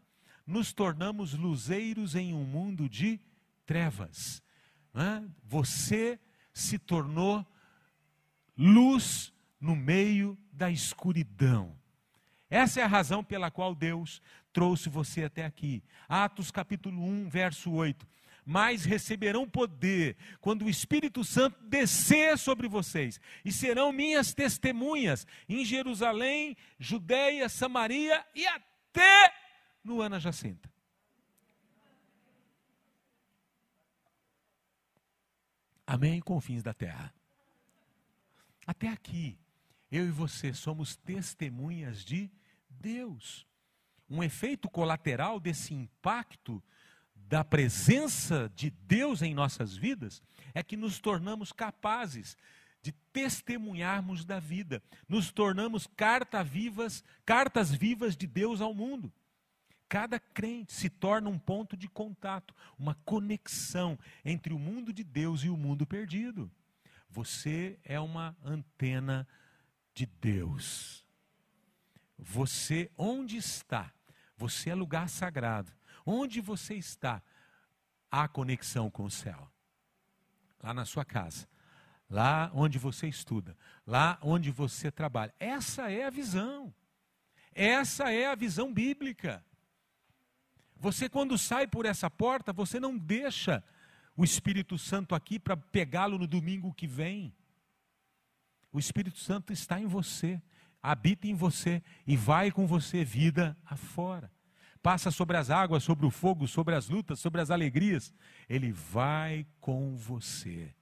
[0.50, 3.20] Nos tornamos luzeiros em um mundo de
[3.64, 4.42] trevas.
[4.92, 5.22] É?
[5.44, 6.18] Você
[6.52, 7.46] se tornou
[8.58, 11.78] luz no meio da escuridão.
[12.50, 14.20] Essa é a razão pela qual Deus
[14.52, 15.84] trouxe você até aqui.
[16.08, 18.04] Atos capítulo 1, verso 8.
[18.44, 25.64] Mas receberão poder quando o Espírito Santo descer sobre vocês, e serão minhas testemunhas em
[25.64, 29.32] Jerusalém, Judeia, Samaria e até
[29.82, 30.70] no Ana Jacinta.
[35.86, 36.20] Amém?
[36.20, 37.12] Confins da terra.
[38.66, 39.36] Até aqui,
[39.90, 42.30] eu e você somos testemunhas de
[42.68, 43.44] Deus.
[44.08, 46.62] Um efeito colateral desse impacto
[47.14, 50.22] da presença de Deus em nossas vidas
[50.54, 52.36] é que nos tornamos capazes
[52.82, 59.12] de testemunharmos da vida, nos tornamos carta vivas, cartas vivas de Deus ao mundo.
[59.90, 65.42] Cada crente se torna um ponto de contato, uma conexão entre o mundo de Deus
[65.42, 66.48] e o mundo perdido.
[67.08, 69.26] Você é uma antena
[69.92, 71.04] de Deus.
[72.16, 73.92] Você, onde está?
[74.36, 75.72] Você é lugar sagrado.
[76.06, 77.20] Onde você está?
[78.08, 79.50] Há conexão com o céu.
[80.62, 81.48] Lá na sua casa.
[82.08, 83.56] Lá onde você estuda.
[83.84, 85.34] Lá onde você trabalha.
[85.40, 86.72] Essa é a visão.
[87.52, 89.44] Essa é a visão bíblica.
[90.80, 93.62] Você, quando sai por essa porta, você não deixa
[94.16, 97.34] o Espírito Santo aqui para pegá-lo no domingo que vem.
[98.72, 100.40] O Espírito Santo está em você,
[100.82, 104.32] habita em você e vai com você vida afora.
[104.82, 108.14] Passa sobre as águas, sobre o fogo, sobre as lutas, sobre as alegrias.
[108.48, 110.74] Ele vai com você.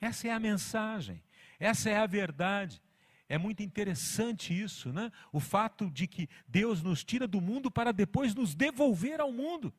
[0.00, 1.20] Essa é a mensagem,
[1.58, 2.80] essa é a verdade.
[3.28, 5.10] É muito interessante isso, né?
[5.32, 9.72] O fato de que Deus nos tira do mundo para depois nos devolver ao mundo.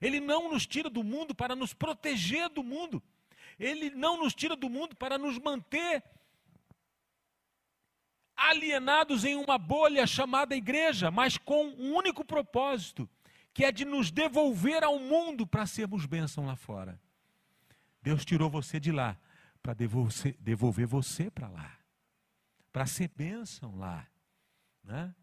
[0.00, 3.02] Ele não nos tira do mundo para nos proteger do mundo.
[3.58, 6.04] Ele não nos tira do mundo para nos manter
[8.36, 13.10] alienados em uma bolha chamada igreja, mas com um único propósito,
[13.52, 17.00] que é de nos devolver ao mundo para sermos bênção lá fora.
[18.00, 19.18] Deus tirou você de lá
[19.60, 21.77] para devolver você para lá
[22.72, 24.06] para ser bênção lá.
[24.82, 25.14] Né?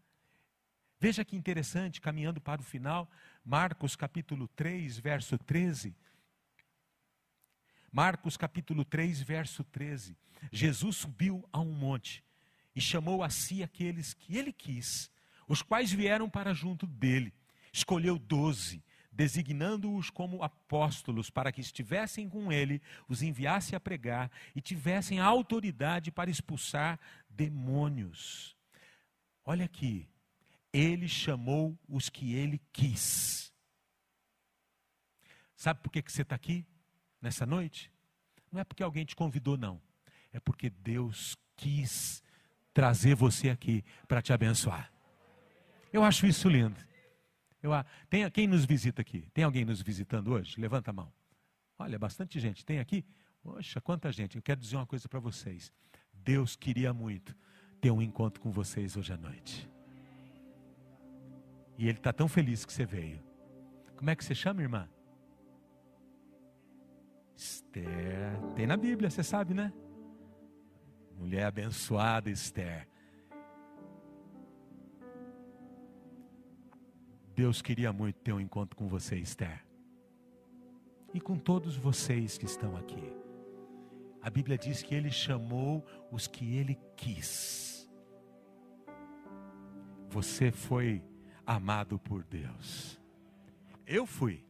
[0.98, 3.10] Veja que interessante, caminhando para o final,
[3.44, 5.94] Marcos capítulo 3, verso 13.
[7.92, 10.16] Marcos capítulo 3, verso 13.
[10.52, 12.24] Jesus subiu a um monte
[12.74, 15.10] e chamou a si aqueles que ele quis,
[15.48, 17.32] os quais vieram para junto dele.
[17.72, 18.82] Escolheu doze
[19.16, 26.10] designando-os como apóstolos, para que estivessem com ele, os enviasse a pregar e tivessem autoridade
[26.10, 27.00] para expulsar
[27.30, 28.54] demônios.
[29.42, 30.06] Olha aqui,
[30.70, 33.50] ele chamou os que ele quis.
[35.56, 36.66] Sabe por que, que você está aqui
[37.20, 37.90] nessa noite?
[38.52, 39.80] Não é porque alguém te convidou, não.
[40.30, 42.22] É porque Deus quis
[42.74, 44.92] trazer você aqui para te abençoar.
[45.90, 46.76] Eu acho isso lindo.
[47.66, 49.28] Eu, tem, quem nos visita aqui?
[49.34, 50.60] Tem alguém nos visitando hoje?
[50.60, 51.12] Levanta a mão.
[51.78, 52.64] Olha, bastante gente.
[52.64, 53.04] Tem aqui?
[53.42, 54.36] Poxa, quanta gente.
[54.36, 55.72] Eu quero dizer uma coisa para vocês.
[56.12, 57.36] Deus queria muito
[57.80, 59.68] ter um encontro com vocês hoje à noite.
[61.76, 63.20] E Ele está tão feliz que você veio.
[63.96, 64.88] Como é que você chama, irmã?
[67.36, 68.40] Esther.
[68.54, 69.72] Tem na Bíblia, você sabe, né?
[71.18, 72.88] Mulher abençoada, Esther.
[77.36, 79.62] Deus queria muito ter um encontro com você, Esther.
[81.12, 83.12] E com todos vocês que estão aqui.
[84.22, 87.86] A Bíblia diz que ele chamou os que ele quis.
[90.08, 91.04] Você foi
[91.44, 92.98] amado por Deus.
[93.86, 94.42] Eu fui.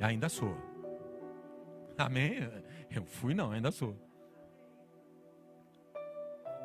[0.00, 0.56] Ainda sou.
[1.96, 2.40] Amém?
[2.90, 3.96] Eu fui, não, ainda sou.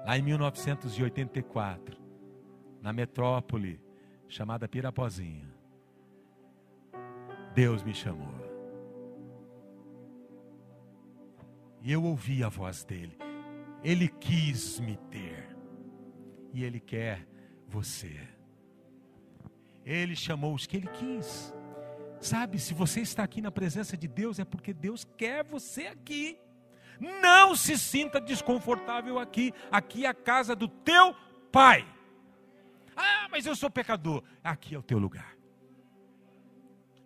[0.08, 2.05] Lá em 1984,
[2.86, 3.82] na metrópole
[4.28, 5.52] chamada Pirapozinha.
[7.56, 8.36] Deus me chamou.
[11.82, 13.18] E eu ouvi a voz dele.
[13.84, 15.58] Ele quis me ter.
[16.54, 17.28] E ele quer
[17.68, 18.16] você.
[19.84, 21.52] Ele chamou os que ele quis.
[22.22, 26.38] Sabe, se você está aqui na presença de Deus, é porque Deus quer você aqui.
[27.00, 29.52] Não se sinta desconfortável aqui.
[29.72, 31.16] Aqui é a casa do teu
[31.52, 31.96] pai.
[32.96, 34.24] Ah, mas eu sou pecador.
[34.44, 35.36] Aqui é o teu lugar.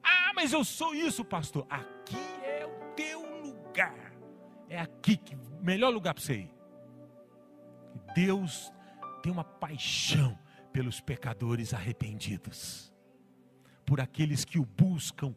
[0.03, 1.65] Ah, mas eu sou isso, pastor.
[1.69, 4.13] Aqui é o teu lugar.
[4.69, 6.53] É aqui que melhor lugar para você ir.
[8.13, 8.71] Deus
[9.21, 10.37] tem uma paixão
[10.71, 12.93] pelos pecadores arrependidos,
[13.85, 15.35] por aqueles que o buscam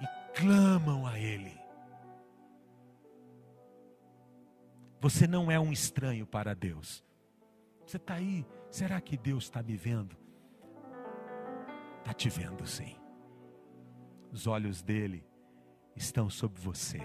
[0.00, 1.58] e clamam a Ele.
[5.00, 7.04] Você não é um estranho para Deus.
[7.86, 8.46] Você está aí
[8.76, 10.14] será que Deus está me vendo?
[12.00, 12.94] Está te vendo sim.
[14.30, 15.24] Os olhos dele
[15.96, 17.00] estão sobre você.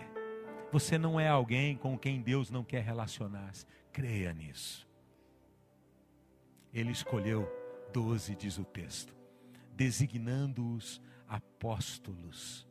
[0.69, 3.65] Você não é alguém com quem Deus não quer relacionar-se.
[3.89, 4.85] Creia nisso.
[6.73, 7.49] Ele escolheu
[7.93, 9.15] doze, diz o texto,
[9.73, 12.67] designando-os apóstolos.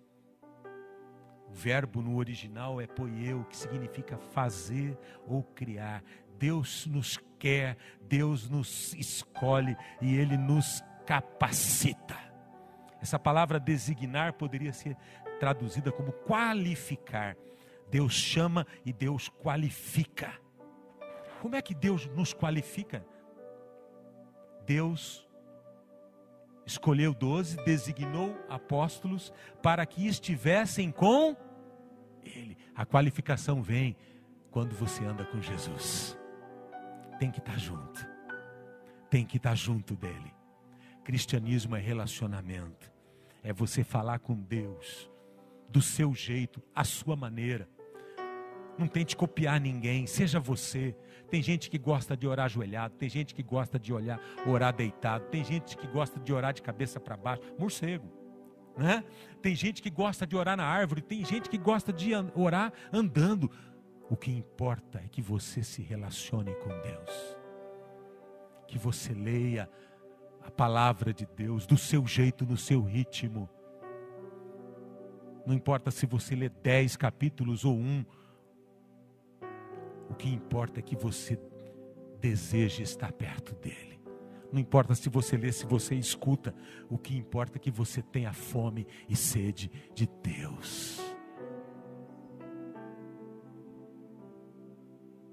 [1.48, 4.94] O verbo no original é poieu, que significa fazer
[5.26, 6.04] ou criar.
[6.38, 12.16] Deus nos quer, Deus nos escolhe e Ele nos capacita.
[13.00, 14.96] Essa palavra designar poderia ser
[15.40, 17.36] traduzida como qualificar.
[17.90, 20.32] Deus chama e Deus qualifica.
[21.40, 23.04] Como é que Deus nos qualifica?
[24.66, 25.26] Deus
[26.66, 29.32] escolheu doze, designou apóstolos
[29.62, 31.34] para que estivessem com
[32.22, 32.56] Ele.
[32.76, 33.96] A qualificação vem
[34.50, 36.19] quando você anda com Jesus.
[37.20, 38.08] Tem que estar junto.
[39.10, 40.32] Tem que estar junto dele.
[41.04, 42.90] Cristianismo é relacionamento.
[43.42, 45.10] É você falar com Deus
[45.68, 47.68] do seu jeito, à sua maneira.
[48.78, 50.96] Não tente copiar ninguém, seja você.
[51.30, 55.26] Tem gente que gosta de orar ajoelhado, tem gente que gosta de olhar, orar deitado,
[55.26, 58.10] tem gente que gosta de orar de cabeça para baixo, morcego.
[58.78, 59.04] Né?
[59.42, 63.50] Tem gente que gosta de orar na árvore, tem gente que gosta de orar andando.
[64.10, 67.38] O que importa é que você se relacione com Deus.
[68.66, 69.70] Que você leia
[70.42, 73.48] a palavra de Deus do seu jeito, no seu ritmo.
[75.46, 78.04] Não importa se você lê dez capítulos ou um,
[80.08, 81.38] o que importa é que você
[82.20, 84.00] deseje estar perto dele.
[84.52, 86.52] Não importa se você lê, se você escuta,
[86.88, 90.99] o que importa é que você tenha fome e sede de Deus.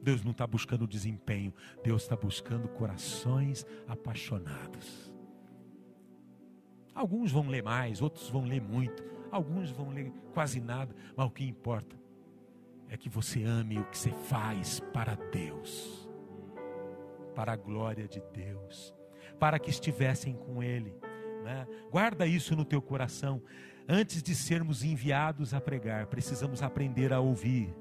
[0.08, 1.53] Deus não está buscando desempenho,
[1.84, 5.14] Deus está buscando corações apaixonados.
[6.95, 11.30] Alguns vão ler mais, outros vão ler muito, alguns vão ler quase nada, mas o
[11.30, 11.99] que importa
[12.88, 16.10] é que você ame o que você faz para Deus,
[17.36, 18.95] para a glória de Deus,
[19.38, 20.95] para que estivessem com Ele.
[21.43, 21.68] Né?
[21.91, 23.41] Guarda isso no teu coração.
[23.89, 27.76] Antes de sermos enviados a pregar, precisamos aprender a ouvir.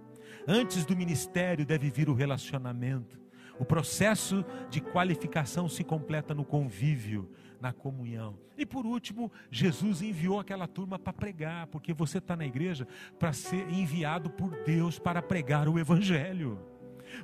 [0.46, 3.18] Antes do ministério deve vir o relacionamento.
[3.58, 8.38] O processo de qualificação se completa no convívio, na comunhão.
[8.56, 12.86] E por último, Jesus enviou aquela turma para pregar, porque você está na igreja
[13.18, 16.58] para ser enviado por Deus para pregar o Evangelho.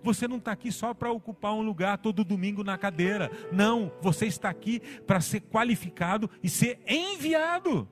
[0.02, 3.30] Você não está aqui só para ocupar um lugar todo domingo na cadeira.
[3.50, 7.88] Não, você está aqui para ser qualificado e ser enviado.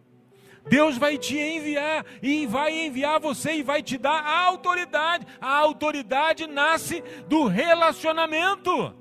[0.68, 5.26] Deus vai te enviar e vai enviar você e vai te dar a autoridade.
[5.40, 8.94] A autoridade nasce do relacionamento.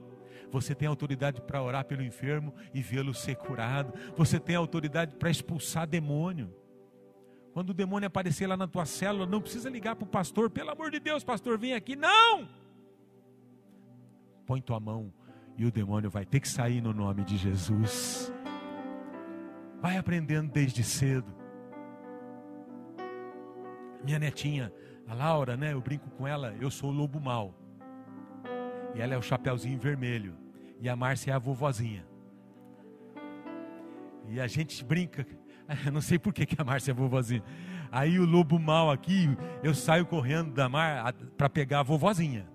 [0.52, 3.94] Você tem autoridade para orar pelo enfermo e vê-lo ser curado.
[4.16, 6.54] Você tem autoridade para expulsar demônio.
[7.54, 10.72] Quando o demônio aparecer lá na tua célula, não precisa ligar para o pastor, pelo
[10.72, 11.96] amor de Deus, pastor, vem aqui.
[11.96, 12.48] Não!
[14.46, 15.14] Põe tua mão
[15.58, 18.34] e o demônio vai ter que sair no nome de Jesus.
[19.82, 21.39] Vai aprendendo desde cedo.
[24.04, 24.72] Minha netinha,
[25.08, 25.74] a Laura, né?
[25.74, 27.54] Eu brinco com ela, eu sou o lobo mau.
[28.96, 30.36] E ela é o chapeuzinho vermelho.
[30.80, 32.06] E a Márcia é a vovozinha.
[34.30, 35.26] E a gente brinca.
[35.86, 37.44] Eu não sei por que, que a Márcia é vovozinha.
[37.92, 39.30] Aí o lobo mal aqui,
[39.64, 42.48] eu saio correndo da mar para pegar a vovozinha.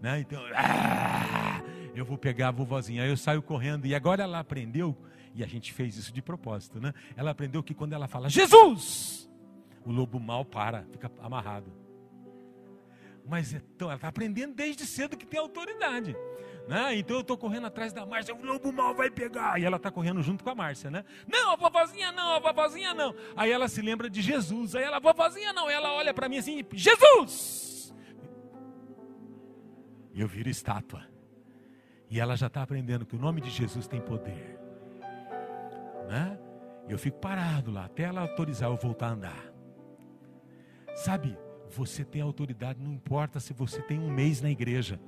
[0.00, 0.20] Né?
[0.20, 1.62] Então, ah,
[1.94, 3.02] eu vou pegar a vovozinha.
[3.02, 3.86] Aí eu saio correndo.
[3.86, 4.96] E agora ela aprendeu,
[5.34, 6.92] e a gente fez isso de propósito, né?
[7.16, 9.30] Ela aprendeu que quando ela fala Jesus,
[9.84, 11.72] o lobo mal para, fica amarrado.
[13.24, 16.16] Mas então, ela está aprendendo desde cedo que tem autoridade.
[16.68, 16.96] Né?
[16.96, 19.60] Então eu estou correndo atrás da Márcia, o lobo mal vai pegar.
[19.60, 21.04] E ela está correndo junto com a Márcia, né?
[21.26, 23.14] Não, a vovozinha não, a vovozinha não.
[23.36, 24.74] Aí ela se lembra de Jesus.
[24.74, 25.68] Aí ela, vovozinha não.
[25.68, 27.94] Ela olha para mim assim, Jesus!
[30.14, 31.04] E eu viro estátua.
[32.08, 34.58] E ela já está aprendendo que o nome de Jesus tem poder.
[36.08, 36.38] Né?
[36.88, 39.51] Eu fico parado lá, até ela autorizar eu voltar a andar.
[40.94, 41.36] Sabe,
[41.70, 45.00] você tem autoridade, não importa se você tem um mês na igreja.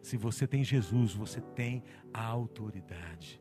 [0.00, 1.82] Se você tem Jesus, você tem
[2.12, 3.40] a autoridade.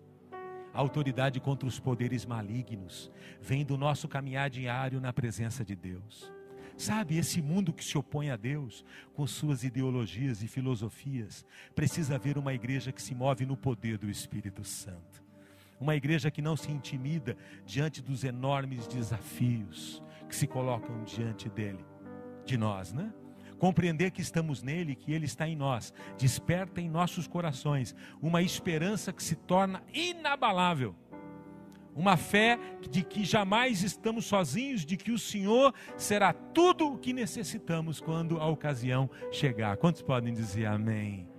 [0.74, 6.32] A autoridade contra os poderes malignos vem do nosso caminhar diário na presença de Deus.
[6.76, 8.84] Sabe, esse mundo que se opõe a Deus,
[9.14, 14.10] com suas ideologias e filosofias, precisa ver uma igreja que se move no poder do
[14.10, 15.22] Espírito Santo.
[15.80, 20.02] Uma igreja que não se intimida diante dos enormes desafios
[20.34, 21.86] que se colocam diante dele,
[22.44, 23.14] de nós, né?
[23.60, 29.14] compreender que estamos nele, que ele está em nós, desperta em nossos corações uma esperança
[29.14, 30.96] que se torna inabalável.
[31.96, 32.58] Uma fé
[32.90, 38.40] de que jamais estamos sozinhos, de que o Senhor será tudo o que necessitamos quando
[38.40, 39.78] a ocasião chegar.
[39.78, 41.33] Quantos podem dizer amém?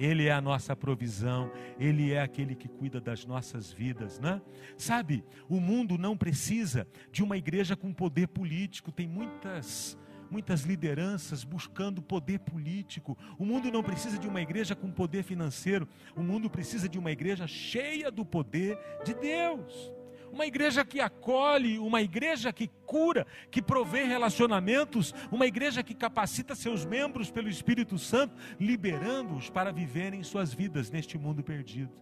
[0.00, 4.40] Ele é a nossa provisão, Ele é aquele que cuida das nossas vidas, né?
[4.76, 9.98] Sabe, o mundo não precisa de uma igreja com poder político, tem muitas
[10.30, 13.18] muitas lideranças buscando poder político.
[13.36, 17.10] O mundo não precisa de uma igreja com poder financeiro, o mundo precisa de uma
[17.10, 19.99] igreja cheia do poder de Deus
[20.32, 26.54] uma igreja que acolhe, uma igreja que cura, que provê relacionamentos, uma igreja que capacita
[26.54, 31.92] seus membros pelo Espírito Santo, liberando-os para viverem suas vidas neste mundo perdido.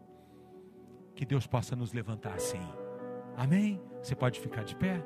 [1.15, 2.61] Que Deus possa nos levantar assim.
[3.37, 3.81] Amém?
[4.03, 5.05] Você pode ficar de pé?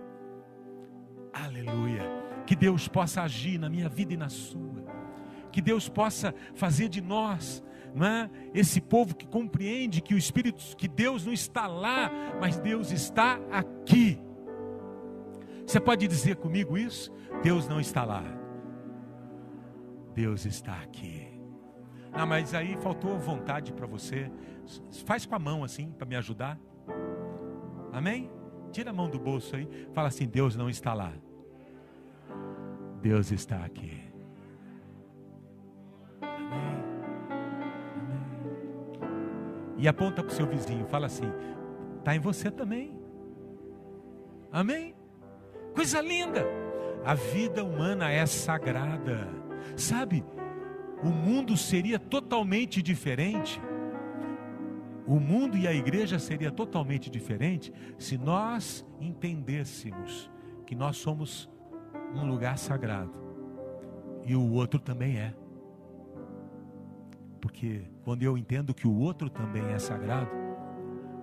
[1.33, 2.03] Aleluia.
[2.47, 4.85] Que Deus possa agir na minha vida e na sua.
[5.51, 7.63] Que Deus possa fazer de nós
[8.01, 8.31] é?
[8.55, 13.39] esse povo que compreende que o Espírito, que Deus não está lá, mas Deus está
[13.51, 14.19] aqui.
[15.67, 17.13] Você pode dizer comigo isso?
[17.43, 18.25] Deus não está lá.
[20.15, 21.29] Deus está aqui.
[22.13, 24.31] Ah, mas aí faltou vontade para você.
[25.05, 26.59] Faz com a mão assim para me ajudar.
[27.93, 28.31] Amém?
[28.71, 29.69] Tira a mão do bolso aí.
[29.95, 31.13] Fala assim: Deus não está lá.
[33.01, 34.03] Deus está aqui.
[36.21, 36.82] Amém.
[39.83, 41.29] E aponta para o seu vizinho, fala assim:
[41.99, 42.97] está em você também.
[44.53, 44.95] Amém?
[45.75, 46.47] Coisa linda.
[47.05, 49.27] A vida humana é sagrada.
[49.77, 50.25] Sabe,
[51.03, 53.61] o mundo seria totalmente diferente.
[55.05, 60.31] O mundo e a igreja seria totalmente diferente se nós entendêssemos
[60.65, 61.51] que nós somos
[62.15, 63.13] um lugar sagrado
[64.25, 65.35] e o outro também é.
[67.43, 70.31] Porque quando eu entendo que o outro também é sagrado,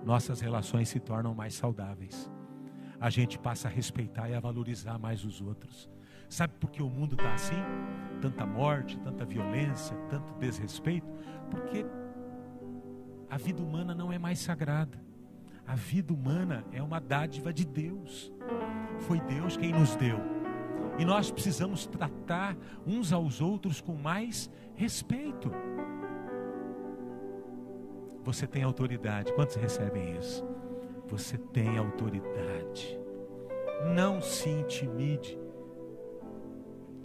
[0.04, 2.30] nossas relações se tornam mais saudáveis.
[3.00, 5.88] A gente passa a respeitar e a valorizar mais os outros.
[6.28, 7.62] Sabe por que o mundo está assim?
[8.20, 11.08] Tanta morte, tanta violência, tanto desrespeito?
[11.50, 11.86] Porque
[13.30, 15.02] a vida humana não é mais sagrada.
[15.66, 18.30] A vida humana é uma dádiva de Deus.
[18.98, 20.18] Foi Deus quem nos deu.
[20.98, 22.54] E nós precisamos tratar
[22.86, 25.50] uns aos outros com mais respeito.
[28.24, 29.32] Você tem autoridade.
[29.32, 30.44] Quantos recebem isso?
[31.08, 32.98] Você tem autoridade.
[33.94, 35.38] Não se intimide.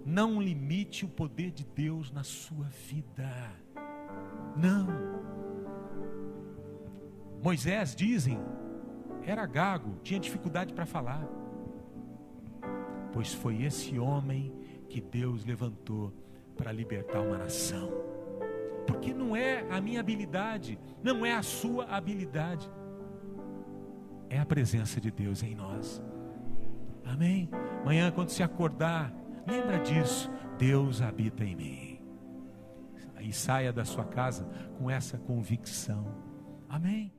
[0.06, 3.32] Não limite o poder de Deus na sua vida.
[4.56, 4.88] Não.
[7.42, 8.40] Moisés, dizem,
[9.24, 11.28] era gago, tinha dificuldade para falar.
[13.12, 14.54] Pois foi esse homem
[14.90, 16.14] que Deus levantou
[16.56, 18.15] para libertar uma nação
[18.86, 22.70] porque não é a minha habilidade, não é a sua habilidade,
[24.30, 26.02] é a presença de Deus em nós.
[27.04, 27.50] Amém?
[27.82, 29.14] Amanhã, quando se acordar,
[29.48, 32.00] lembra disso: Deus habita em mim.
[33.20, 36.06] E saia da sua casa com essa convicção.
[36.70, 37.12] Amém?